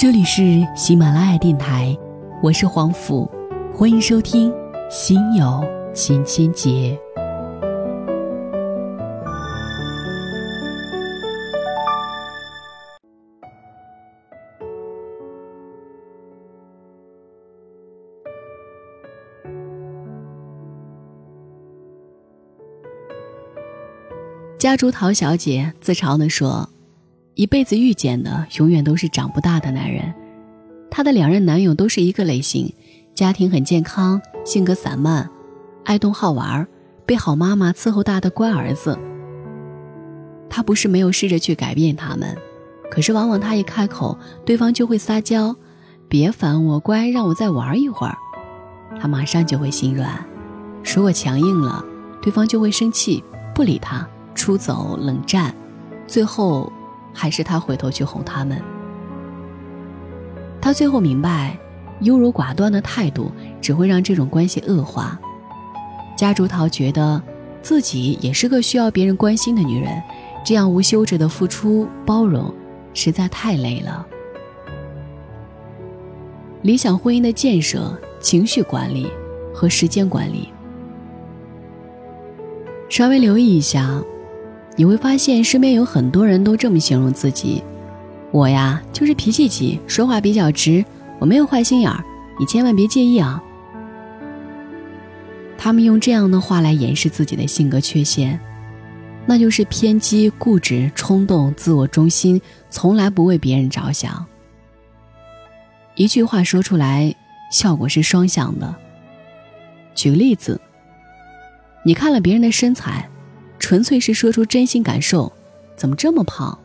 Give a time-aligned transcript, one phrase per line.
[0.00, 1.94] 这里是喜马拉雅电台，
[2.42, 3.30] 我是黄甫，
[3.70, 4.50] 欢迎收听
[4.90, 5.62] 《心有
[5.92, 6.98] 千千结》。
[24.58, 26.66] 家竹桃小姐自嘲地说。
[27.34, 30.12] 一辈子遇见的永远都是长不大的男人，
[30.90, 32.74] 她的两任男友都是一个类型，
[33.14, 35.30] 家庭很健康，性格散漫，
[35.84, 36.66] 爱动好玩，
[37.06, 38.98] 被好妈妈伺候大的乖儿子。
[40.50, 42.36] 她不是没有试着去改变他们，
[42.90, 45.54] 可是往往她一开口，对方就会撒娇，
[46.08, 48.16] 别烦我，乖，让我再玩一会儿。
[49.00, 50.22] 她马上就会心软，
[50.94, 51.82] 如果强硬了，
[52.20, 53.22] 对方就会生气，
[53.54, 55.54] 不理她，出走冷战，
[56.08, 56.70] 最后。
[57.12, 58.60] 还是他回头去哄他们。
[60.60, 61.58] 他最后明白，
[62.00, 65.18] 优柔寡断的态度只会让这种关系恶化。
[66.16, 67.22] 家竹桃觉得
[67.62, 70.02] 自己也是个需要别人关心的女人，
[70.44, 72.54] 这样无休止的付出包容，
[72.92, 74.06] 实在太累了。
[76.62, 79.10] 理想婚姻的建设、情绪管理
[79.54, 80.52] 和时间管理，
[82.90, 84.02] 稍微留意一下。
[84.76, 87.62] 你会发现，身边有很多人都这么形容自己
[88.32, 90.82] ：“我呀，就是脾气急，说话比较直，
[91.18, 92.02] 我没有坏心眼儿，
[92.38, 93.42] 你千万别介意啊。”
[95.58, 98.40] 他们用这样的话来掩饰自己的性格缺陷，
[99.26, 104.24] 那就是偏激、固执、冲动、自我中心，从来不为别人着想。
[105.96, 107.14] 一句话说出来，
[107.52, 108.74] 效果是双向的。
[109.94, 110.58] 举个例子，
[111.84, 113.06] 你看了别人的身材。
[113.60, 115.30] 纯粹是说出真心感受，
[115.76, 116.58] 怎么这么胖？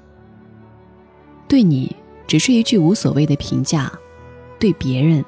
[1.47, 3.91] 对你只是一句无所谓的评价，
[4.57, 5.23] 对别人，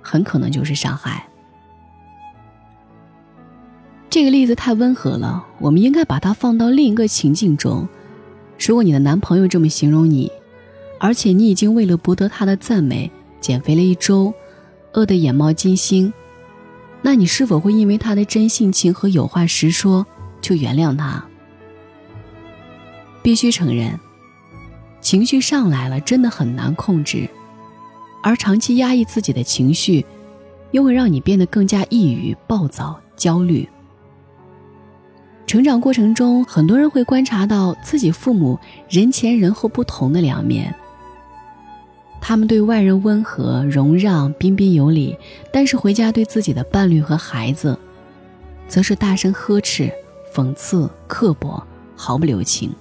[0.00, 1.28] 很可能就是伤害。
[4.08, 7.88] 这个例子太温和了，我们应该把它放到另一个情境中。
[8.58, 10.32] 如果你的男朋友这么形容你，
[10.98, 13.08] 而且你已经为了博得他的赞美
[13.40, 14.34] 减肥了一周，
[14.94, 16.12] 饿得眼冒金星，
[17.02, 20.04] 那你是否会因为他的真性情和有话实说？
[20.40, 21.24] 就原谅他。
[23.22, 23.98] 必须承认，
[25.00, 27.28] 情绪上来了真的很难控制，
[28.22, 30.04] 而长期压抑自己的情绪，
[30.70, 33.68] 又会让你变得更加抑郁、暴躁、焦虑。
[35.46, 38.58] 成长过程中，很多人会观察到自己父母
[38.88, 40.74] 人前人后不同的两面。
[42.20, 45.16] 他们对外人温和、容让、彬彬有礼，
[45.52, 47.76] 但是回家对自己的伴侣和孩子，
[48.68, 49.92] 则是大声呵斥。
[50.32, 51.62] 讽刺、刻薄、
[51.96, 52.72] 毫不留情。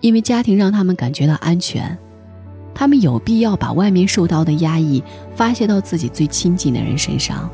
[0.00, 1.96] 因为家庭让他们感觉到安全，
[2.74, 5.02] 他们有必要把外面受到的压抑
[5.34, 7.48] 发泄到自己最亲近的人身上。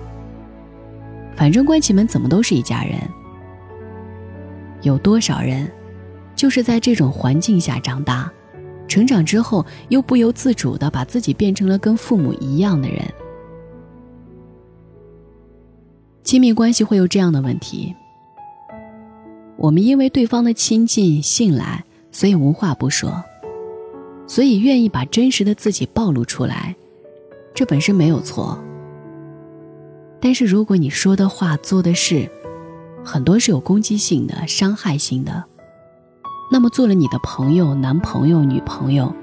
[1.37, 2.99] 反正关起门怎么都是一家人。
[4.83, 5.71] 有多少人，
[6.35, 8.31] 就是在这种环境下长大，
[8.89, 13.05] 成长之后又不由自主的把自己变成了跟父母一样的人？
[16.25, 17.95] 亲密关系会有这样的问题。
[19.61, 23.23] 我们因为对方的亲近、信赖，所以无话不说，
[24.27, 26.75] 所以愿意把真实的自己暴露出来，
[27.53, 28.59] 这本身没有错。
[30.19, 32.27] 但是如果你说的话、做的事，
[33.05, 35.45] 很多是有攻击性的、伤害性的，
[36.51, 39.15] 那么做了你的朋友、男朋友、女朋友，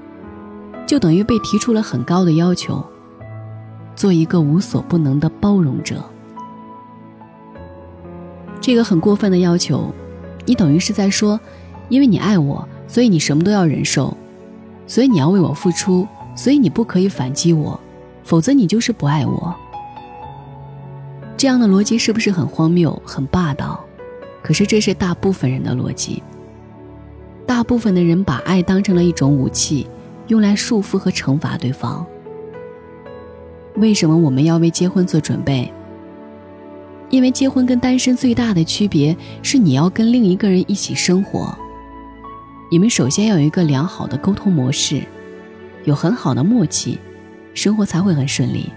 [0.86, 2.80] 就等于被提出了很高的要求，
[3.96, 6.00] 做一个无所不能的包容者。
[8.60, 9.92] 这个很过分的要求。
[10.48, 11.38] 你等于是在说，
[11.90, 14.16] 因为你爱我，所以你什么都要忍受，
[14.86, 17.78] 所以你要为我付出，所以你不可以反击我，
[18.24, 19.54] 否则你就是不爱我。
[21.36, 23.78] 这样的逻辑是不是很荒谬、很霸道？
[24.42, 26.22] 可是这是大部分人的逻辑。
[27.46, 29.86] 大部分的人把爱当成了一种武器，
[30.28, 32.06] 用来束缚和惩罚对方。
[33.76, 35.70] 为什么我们要为结婚做准备？
[37.10, 41.56] 因为结婚跟单身最大的区别是，你要跟另一个人一起生活。
[42.70, 45.02] 你们首先要有一个良好的沟通模式，
[45.84, 46.98] 有很好的默契，
[47.54, 48.70] 生活才会很顺利。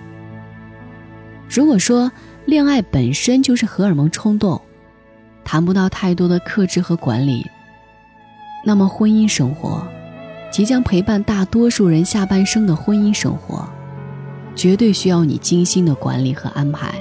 [1.49, 2.09] 如果说
[2.45, 4.61] 恋爱本身就是荷尔蒙冲动，
[5.43, 7.45] 谈不到太多的克制和管理，
[8.65, 9.85] 那么婚姻生活，
[10.49, 13.67] 即将陪伴大多数人下半生的婚姻生活，
[14.55, 16.95] 绝对需要你精心的管理和安排。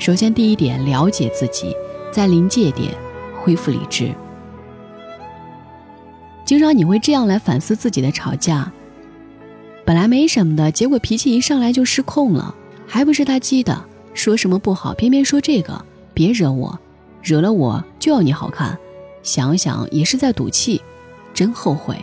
[0.00, 1.76] 首先，第一点，了解自己，
[2.10, 2.96] 在临界点
[3.38, 4.10] 恢复理智。
[6.46, 8.72] 经常你会这样来反思自己的吵架。
[9.84, 12.54] 本来没什么的，结果脾气一上来就失控了，
[12.86, 16.78] 还不是他激的，说什么不好，偏偏说这个，别惹我，
[17.22, 18.78] 惹了我就要你好看，
[19.22, 20.80] 想想也是在赌气，
[21.34, 21.94] 真后悔。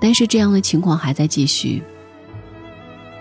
[0.00, 1.82] 但是这样的情况还在继续，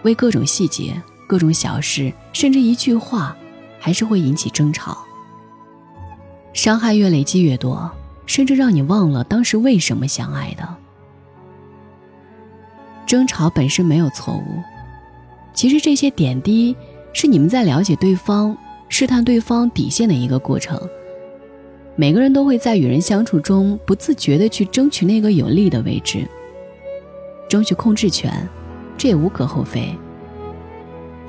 [0.03, 3.37] 为各种细节、各种小事，甚至一句话，
[3.79, 4.97] 还是会引起争吵，
[6.53, 7.91] 伤害越累积越多，
[8.25, 10.67] 甚至让你忘了当时为什么相爱的。
[13.05, 14.63] 争吵本身没有错误，
[15.53, 16.75] 其实这些点滴
[17.13, 20.81] 是你们在了解对方、试探对方底线的一个过程。
[21.95, 26.27] 每个人都会在与人相处中不自觉地去争取那个有利的位置，
[27.47, 28.49] 争取控制权，
[28.97, 29.95] 这也无可厚非。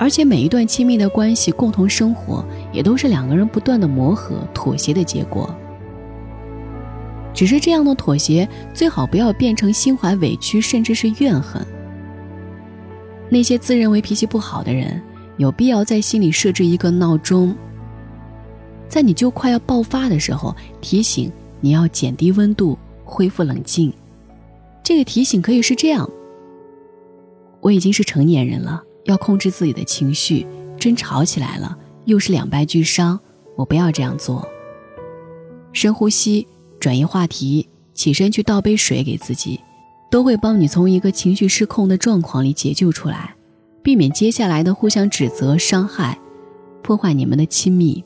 [0.00, 2.43] 而且每一段亲密的关系、共同生活，
[2.73, 5.55] 也都是两个人不断的磨合、妥协的结果。
[7.35, 11.62] 只是这样的妥协，最好不要变成心怀委屈，甚至是怨恨。
[13.29, 14.99] 那些自认为脾气不好的人，
[15.37, 17.55] 有必要在心里设置一个闹钟，
[18.88, 21.31] 在你就快要爆发的时候，提醒
[21.61, 23.93] 你要减低温度，恢复冷静。
[24.82, 26.08] 这个提醒可以是这样：
[27.61, 30.47] 我已经是成年人了，要控制自己的情绪。
[30.79, 31.77] 真吵起来了，
[32.07, 33.21] 又是两败俱伤，
[33.57, 34.47] 我不要这样做。
[35.73, 36.47] 深呼吸。
[36.81, 39.61] 转移话题，起身去倒杯水给自己，
[40.11, 43.35] 都会帮你从一个情绪失控的状况里解救出来，
[43.83, 46.19] 避免接下来的互相指责、伤害，
[46.83, 48.03] 破坏你们的亲密。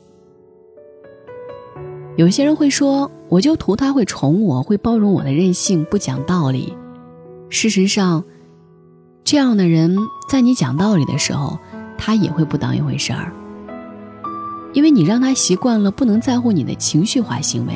[2.17, 6.73] 有些人会说，我就图他会宠我，会包容我的任性，不讲道理。
[7.49, 8.21] 事实上，
[9.25, 9.97] 这样的人
[10.29, 11.57] 在你讲道理的时候，
[11.97, 13.33] 他也会不当一回事儿，
[14.71, 17.73] 因为你让他习惯了不能在乎你的情绪化行为。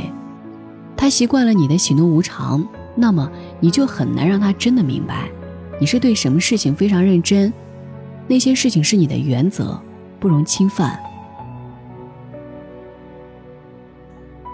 [0.95, 2.63] 他习惯了你的喜怒无常，
[2.93, 3.27] 那么
[3.59, 5.27] 你就很难让他真的明白，
[5.79, 7.51] 你是对什么事情非常认真，
[8.27, 9.81] 那些事情是你的原则，
[10.19, 10.99] 不容侵犯。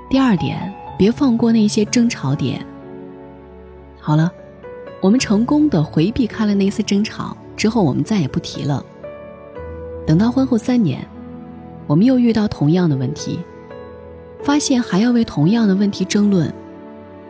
[0.10, 2.66] 第二点，别放过那些争吵点。
[4.00, 4.32] 好了，
[5.02, 8.84] 我们成功的回避开了那次争吵之后，我们再也不提了。
[10.08, 11.08] 等到婚后三年，
[11.88, 13.40] 我们又遇到同样的问题。
[14.44, 16.54] 发现还要为同样的问题争论，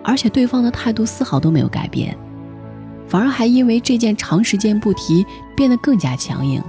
[0.04, 2.14] 而且对方的态度丝毫都没有改变，
[3.08, 5.26] 反而还因为这件长时间不提
[5.56, 6.62] 变得更加强硬，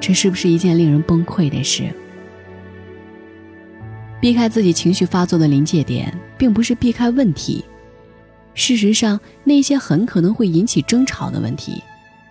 [0.00, 1.84] 这是不是一件令人崩溃的事？
[4.20, 7.64] 避开自己情绪发作的临界点，并不是避开问题，
[8.54, 11.82] 事实上，那些很可能会引起争吵的问题，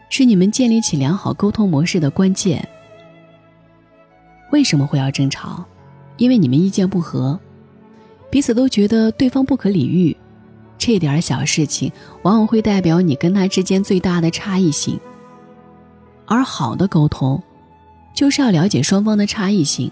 [0.10, 2.68] 是你们建立起良好沟通模式的关键。
[4.52, 5.66] 为什么会要争吵？
[6.18, 7.40] 因为你们意见不合，
[8.30, 10.16] 彼此都觉得对方不可理喻，
[10.78, 11.92] 这点小事情
[12.22, 15.00] 往往会代表你跟他之间最大的差异性。
[16.28, 17.42] 而好的沟通，
[18.14, 19.92] 就是要了解双方的差异性，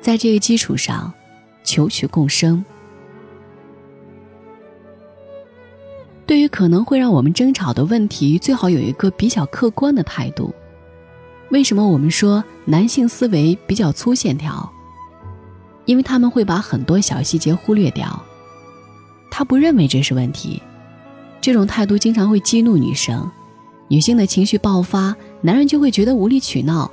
[0.00, 1.12] 在这个基础上，
[1.64, 2.64] 求取共生。
[6.28, 10.54] 对于可能会让我们争吵的问题，最好有一个比较客观的态度。
[11.50, 14.70] 为什么我们说男性思维比较粗线条？
[15.86, 18.22] 因为他们会把很多小细节忽略掉，
[19.30, 20.62] 他不认为这是问题，
[21.40, 23.26] 这种态度经常会激怒女生，
[23.88, 26.90] 女性的情绪爆发，男人就会觉得无理取闹，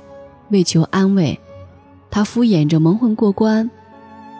[0.48, 1.38] 为求安慰，
[2.10, 3.70] 他敷衍着蒙混过关，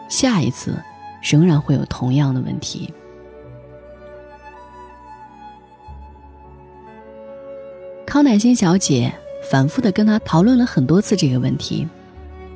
[0.09, 0.75] 下一次
[1.21, 2.91] 仍然会有同样的问题。
[8.07, 9.13] 康乃馨小姐
[9.51, 11.85] 反复的跟他讨论了很多次这个问题。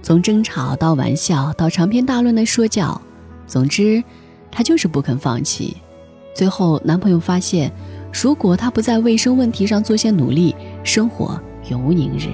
[0.02, 3.00] 从争吵到玩笑到长篇大论的说教，
[3.46, 4.02] 总之，
[4.50, 5.76] 她就是不肯放弃。
[6.34, 7.70] 最后，男朋友发现，
[8.14, 10.56] 如果她不在卫生问题上做些努力，
[10.86, 11.38] 生活
[11.70, 12.30] 永无宁日。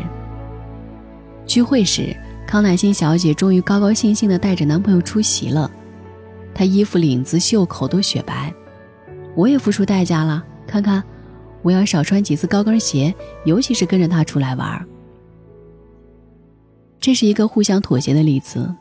[1.47, 5.69] 聚会时，康乃馨小姐终于高高兴兴地带着男朋友出席了。
[6.53, 8.53] 她衣服领子、袖口都雪白，
[9.35, 10.45] 我也付出代价了。
[10.67, 11.03] 看看，
[11.67, 14.87] 我要少穿几次高跟鞋，尤其是跟着他出来玩。
[16.97, 18.73] 这是一个互相妥协的例子，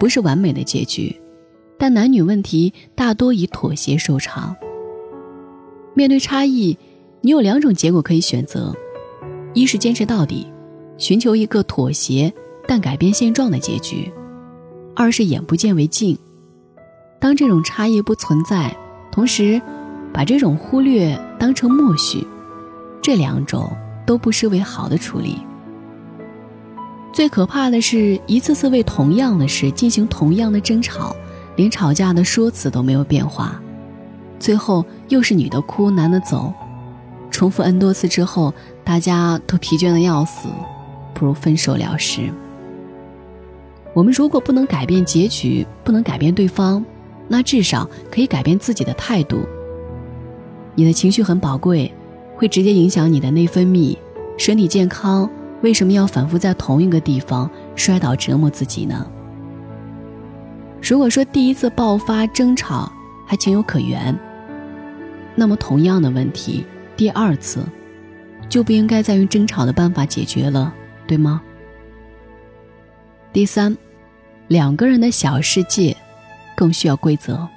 [0.00, 1.14] 不是完美的结局，
[1.78, 4.56] 但男女问题大多以妥协收场。
[5.92, 6.74] 面对差异，
[7.20, 8.74] 你有两种结果可以选择：
[9.52, 10.50] 一是坚持到底，
[10.96, 12.32] 寻求一个妥协
[12.66, 14.10] 但改变现状的结局；
[14.96, 16.16] 二是眼不见为净。
[17.20, 18.74] 当这种差异不存在，
[19.10, 19.60] 同时
[20.12, 22.26] 把这种忽略当成默许，
[23.00, 23.70] 这两种
[24.04, 25.38] 都不失为好的处理。
[27.12, 31.14] 最可怕的是一次次为同样的事进行同样的争吵，
[31.56, 33.60] 连吵架的说辞都没有变化，
[34.38, 36.52] 最后又是女的哭，男的走，
[37.30, 40.48] 重复 n 多次之后，大家都疲倦的要死，
[41.12, 42.22] 不如分手了事。
[43.94, 46.82] 我们如果不能改变结局，不能改变对方，
[47.28, 49.40] 那至少可以改变自己的态度。
[50.74, 51.92] 你的情绪很宝贵，
[52.36, 53.96] 会直接影响你的内分泌，
[54.38, 55.28] 身体健康。
[55.62, 59.06] 为什么要反复在同一个地方摔倒折磨自己呢？
[60.82, 62.90] 如果说第一次爆发争吵
[63.28, 64.18] 还情有可原，
[65.36, 67.64] 那么同样的问题，第二次
[68.48, 70.74] 就不应该再用争吵的办法解决了，
[71.06, 71.40] 对吗？
[73.32, 73.76] 第三，
[74.48, 75.96] 两个人的小世界
[76.56, 77.48] 更需要规则。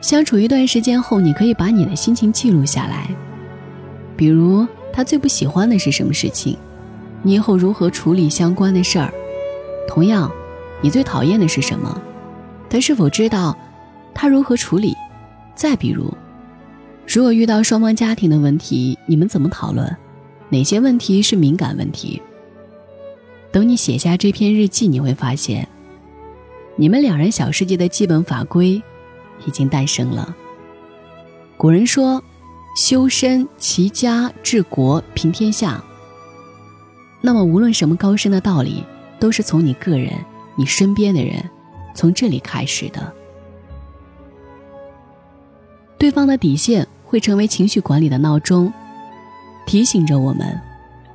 [0.00, 3.08] 相处一段时间后，你可以把你的心情记录下来，
[4.16, 6.56] 比如他最不喜欢的是什么事情，
[7.22, 9.12] 你以后如何处理相关的事儿，
[9.86, 10.30] 同样。
[10.82, 12.00] 你最讨厌的是什么？
[12.70, 13.54] 他是否知道
[14.14, 14.96] 他如何处理？
[15.54, 16.10] 再比如，
[17.06, 19.94] 如果遇到双方家庭的问题，你们怎么讨论？
[20.48, 22.22] 哪些问题是敏感问题？
[23.52, 25.68] 等你写下这篇日记，你会发现，
[26.76, 28.82] 你们两人小世界的基本法规
[29.46, 30.34] 已经诞生了。
[31.56, 32.22] 古人说
[32.76, 35.82] ：“修身齐家治国平天下。”
[37.20, 38.84] 那么，无论什么高深的道理，
[39.18, 40.12] 都是从你个人。
[40.56, 41.42] 你身边的人，
[41.94, 43.12] 从这里开始的。
[45.96, 48.70] 对方的底线会成为情绪管理的闹钟，
[49.66, 50.60] 提醒着我们，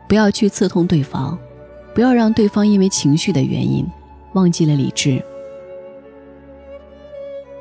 [0.08, 1.38] 不要去刺痛对方，
[1.94, 3.86] 不要让对方因为情绪的原因
[4.34, 5.24] 忘记了理智。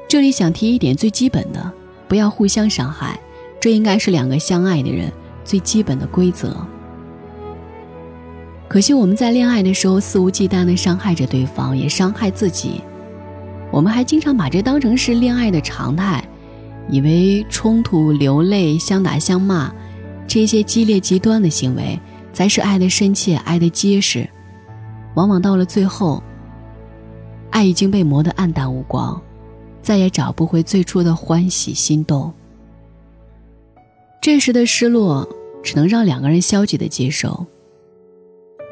[0.09, 1.73] 这里想提一点最基本的，
[2.07, 3.19] 不要互相伤害，
[3.61, 5.13] 这应该是两个相爱的人
[5.45, 6.57] 最基本的规则。
[8.69, 12.81] 可惜我们在恋爱的时候肆无忌惮地伤害着对方，也伤害自己。
[13.71, 16.23] 我们还经常把这当成是恋爱的常态，
[16.89, 19.73] 以为冲突、流泪、相打相骂，
[20.27, 21.99] 这些激烈极端的行为
[22.33, 24.29] 才是爱的深切、爱的结实。
[25.15, 26.23] 往往到了最后，
[27.51, 29.21] 爱已经被磨得黯淡无光，
[29.85, 32.33] 再也找不回最初的欢喜心动。
[34.21, 35.29] 这时的失落，
[35.63, 37.47] 只能让两个人消极的接受。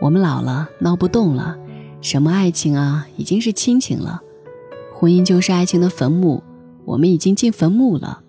[0.01, 1.57] 我们老了，闹不动了，
[2.01, 4.23] 什么爱情啊，已经是亲情了。
[4.95, 6.43] 婚姻就是爱情的坟墓，
[6.87, 8.23] 我们已经进坟墓了。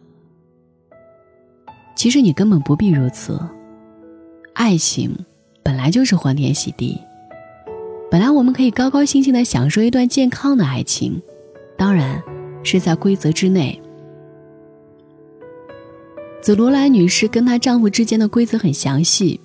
[1.96, 3.40] 其实你根本不必如此，
[4.54, 5.26] 爱情
[5.64, 7.00] 本来就是欢天喜地，
[8.12, 11.22] 本来我们可以高高兴兴的享受一段健康的爱情，
[11.78, 12.22] 当然
[12.64, 13.80] 是在规则之内。
[16.42, 19.40] 紫罗兰女士跟她丈夫之间的规则很详细，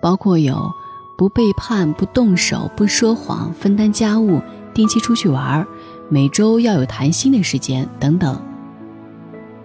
[0.00, 0.72] 包括有。
[1.18, 4.40] 不背叛，不动手，不说谎，分担家务，
[4.74, 5.64] 定期出去玩，
[6.08, 8.42] 每周要有谈心的时间等等。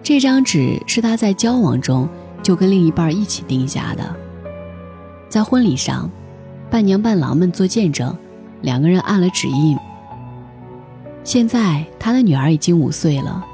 [0.00, 2.08] 这张纸是他在交往中
[2.44, 4.14] 就跟另一半一起定下的，
[5.28, 6.08] 在婚礼上，
[6.70, 8.16] 伴娘伴郎们做见证，
[8.62, 9.76] 两个人按了指印。
[11.28, 13.44] 现在他的女儿已经五岁了，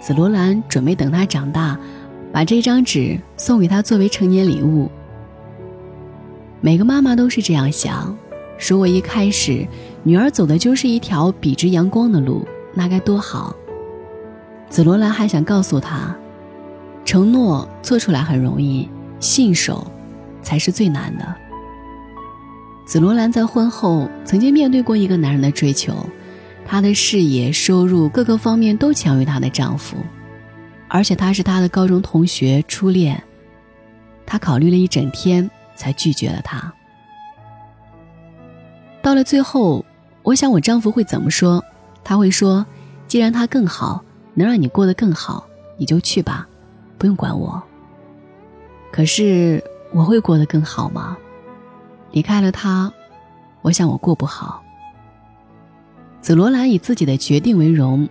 [0.00, 1.78] 紫罗兰准备等她长大，
[2.32, 4.90] 把这张纸送给她作为成年礼物。
[6.60, 8.18] 每个妈妈都是这样想：
[8.58, 9.64] 如果一开始
[10.02, 12.44] 女儿走的就是一条笔直阳光的路，
[12.74, 13.54] 那该多好。
[14.68, 16.12] 紫罗兰还想告诉她，
[17.04, 18.88] 承诺做出来很容易，
[19.20, 19.86] 信守
[20.42, 21.24] 才是最难的。
[22.88, 25.94] 紫罗兰在婚后曾经面对过一个男人的追求，
[26.70, 29.96] 她的事业、收入各个方面都强于她的丈夫，
[30.86, 33.20] 而且他是她的高中同学、初恋。
[34.24, 35.50] 她考虑了一整天。
[35.80, 36.70] 才拒绝了他。
[39.00, 39.82] 到了最后，
[40.22, 41.64] 我想我丈夫会怎么说？
[42.04, 42.66] 他会说
[43.08, 45.48] ：“既然他更好，能让你过得更好，
[45.78, 46.46] 你就去吧，
[46.98, 47.62] 不用管我。”
[48.92, 51.16] 可是我会过得更好吗？
[52.12, 52.92] 离开了他，
[53.62, 54.62] 我想我过不好。
[56.20, 58.08] 紫罗兰以自己的决定为荣，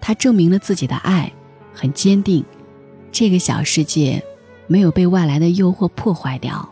[0.00, 1.32] 她证明了自己的爱
[1.72, 2.44] 很坚定，
[3.10, 4.22] 这个小世界
[4.66, 6.68] 没有被外来的诱惑破坏掉。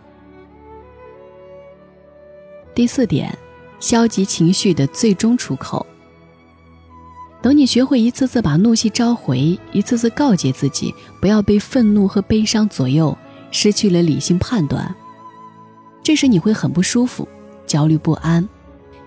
[2.75, 3.37] 第四点，
[3.81, 5.87] 消极情绪的最终出口。
[7.41, 13.17] 等你学会一次次把怒气召回，一次次告诫自己不要被愤怒和悲伤左右，
[13.51, 14.95] 失去了理性判断，
[16.03, 17.29] 这时你会很不舒服、
[17.67, 18.49] 焦虑不安，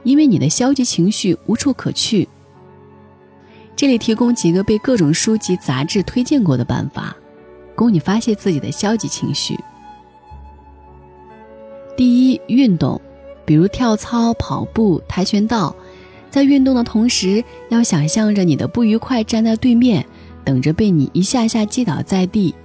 [0.07, 2.25] 因为你的消极情绪无处可去。
[3.75, 7.13] 这里提供几个被各种书籍、杂志推荐过的办法，
[7.75, 9.59] 供你发泄自己的消极情绪。
[11.97, 12.99] 第一，运动。
[13.45, 15.75] 比如跳操、跑步、跆拳道，
[16.29, 20.05] 在运动的同时，要想象着你的不愉快站在对面，
[20.45, 22.55] 等着被你一下下击倒在地。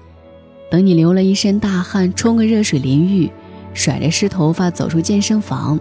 [0.70, 3.30] 等你流了一身大汗，冲个热水淋浴，
[3.74, 5.78] 甩着湿头发走出健身房，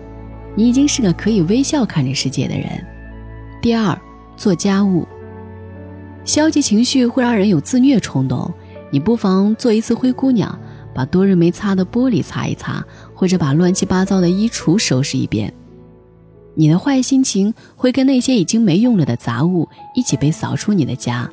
[0.55, 2.67] 你已经是个可以微笑看着世界的人。
[3.62, 4.00] 第二，
[4.36, 5.08] 做家务。
[6.24, 8.51] 消极情绪会让人有自虐冲动，
[8.91, 10.60] 你不妨做一次灰姑娘，
[10.93, 15.51] 把多日没擦的玻璃擦一擦，或者把乱七八糟的衣橱收拾一遍。
[16.53, 21.29] 你的坏心情会跟那些已经没用了的杂物一起被扫出你的家，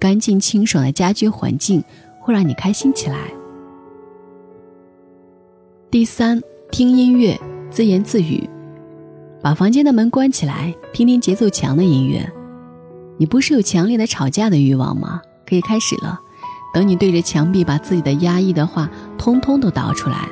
[0.00, 1.84] 干净清爽的家居环境
[2.18, 3.18] 会让你开心起来。
[5.90, 7.38] 第三，听音乐，
[7.70, 8.48] 自言自语，
[9.42, 12.26] 把房间的门关起来，听听节奏强的音乐。
[13.18, 15.20] 你不是有强烈的吵架的欲望吗？
[15.46, 16.18] 可以开始了。
[16.72, 20.28] 等你对着墙壁把自己的压抑的话通通都倒出来。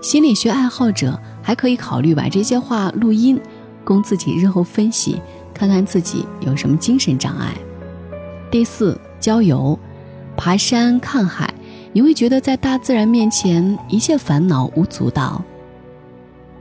[0.00, 3.40] 心理学爱好者还可以考虑把这些话录音，
[3.84, 5.20] 供自己日后分析，
[5.54, 7.54] 看看自己有什么精神障碍。
[8.50, 9.78] 第四，郊游、
[10.36, 11.52] 爬山、看海，
[11.92, 15.42] 你会觉得在大自然面前一切烦恼无足道。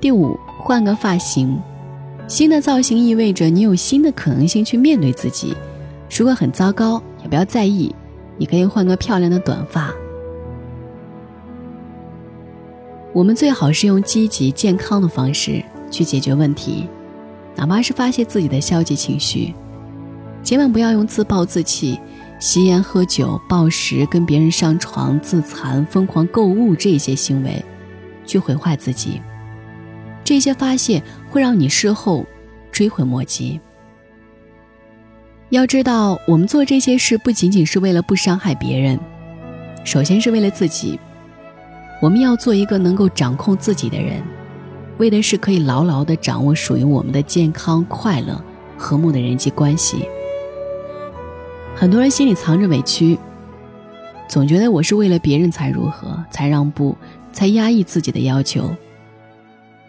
[0.06, 1.60] 第五，换个发型。
[2.28, 5.58] 新的造型意味着你有新的可能性去面对自己。
[6.16, 7.92] 如果很糟糕，也不要在意，
[8.38, 9.92] 你可以换个漂亮的短发。
[13.14, 15.60] 我们最好是用积极健康的方式
[15.90, 16.88] 去解决问题，
[17.56, 19.56] 哪怕是发泄自己的消极情绪。
[20.44, 22.00] 千万不要用自暴自弃、
[22.40, 27.66] 吸烟、喝酒、暴食、跟别人上床、自残、疯狂购物这些行为，
[28.24, 29.20] 去毁坏自己。
[30.26, 32.26] 这些发泄会让你事后
[32.72, 33.58] 追悔莫及。
[35.52, 39.00] 要知道，我们做这些事不仅仅是为了不伤害别人，
[39.86, 41.00] 首先是为了自己。
[42.02, 44.22] 我们要做一个能够掌控自己的人，
[44.98, 48.44] 为的是可以牢牢地掌握属于我们的健康、快乐、
[48.76, 50.06] 和睦的人际关系。
[51.76, 53.18] 很多人心里藏着委屈，
[54.28, 56.98] 总觉得我是为了别人才如何，才让步，
[57.32, 58.76] 才压抑自己的要求。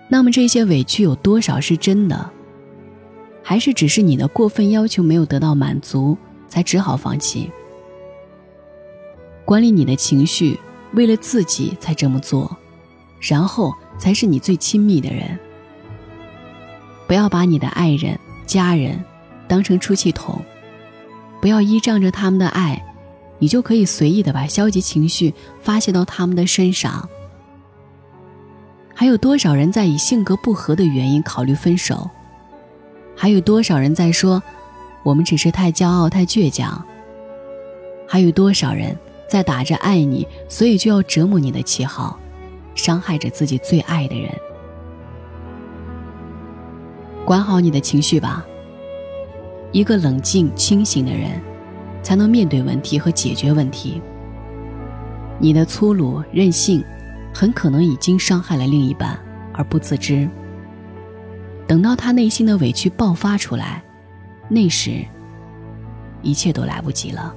[0.08, 2.30] 那么这些委屈有多少是真的，
[3.42, 6.16] 还是只是你的过分要求没有得到满足，
[6.48, 7.50] 才只好放弃？
[9.44, 10.58] 管理你的情绪，
[10.92, 12.56] 为了自己才这么做，
[13.20, 15.38] 然后才是你最亲密的人。
[17.06, 19.04] 不要把你的爱人、家人
[19.46, 20.40] 当成出气筒，
[21.40, 22.84] 不要依仗着他们的爱，
[23.38, 27.08] 你就可以随意的把消极情绪发泄到他们的身上。
[28.98, 32.08] 还有多少人在以性格不合的原因考虑分手？
[33.14, 34.42] 还有多少人在说
[35.02, 36.82] 我们只是太骄傲、太倔强？
[38.08, 38.96] 还有多少人
[39.28, 42.18] 在打着爱你，所以就要折磨你的旗号，
[42.74, 44.32] 伤害着自己最爱的人？
[47.26, 48.46] 管好你的情绪吧。
[49.72, 51.38] 一个冷静清醒的人，
[52.02, 54.00] 才能面对问题和解决问题。
[55.38, 56.82] 你的粗鲁任性。
[57.38, 59.14] 很可能已经伤害了另一半
[59.52, 60.26] 而不自知。
[61.68, 63.84] 等到他内心的委屈爆发出来，
[64.48, 65.04] 那时，
[66.22, 67.36] 一切都来不及了。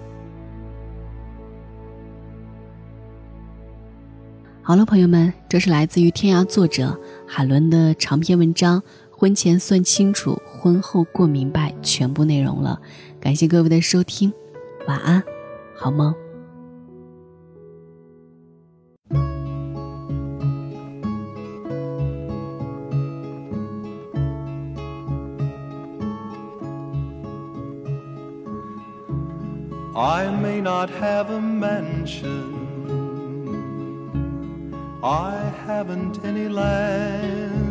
[4.62, 8.79] 好了，朋友们，这是来自于天涯作者海伦的长篇文章
[9.12, 12.79] 《婚前算清楚，婚后过明白》全部内容了。
[13.19, 14.31] 感谢各位的收听，
[14.88, 15.21] 晚安，
[15.75, 16.15] 好梦。
[29.99, 32.55] I may not have a mansion.
[35.03, 35.35] I
[35.67, 37.69] haven't any land,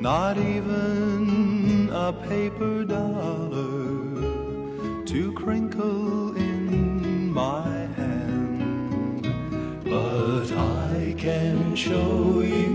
[0.00, 3.70] not even a paper dollar
[5.04, 9.22] to crinkle in my hand.
[9.84, 12.71] But I can show you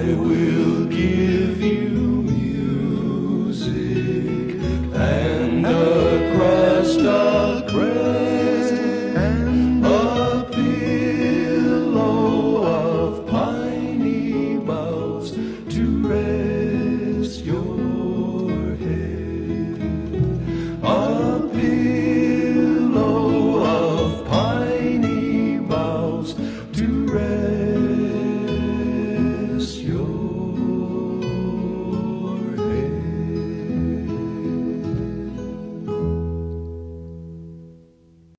[0.00, 0.39] I.